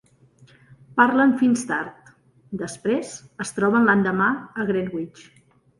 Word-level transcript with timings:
Parlen 0.99 1.35
fins 1.43 1.65
tard, 1.73 2.09
després 2.65 3.15
es 3.47 3.55
troben 3.61 3.87
l"endemà 3.87 4.33
a 4.63 4.69
Greenwich. 4.73 5.27